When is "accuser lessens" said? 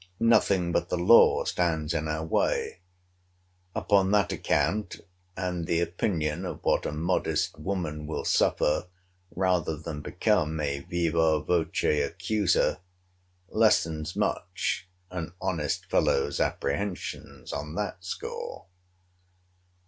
12.03-14.15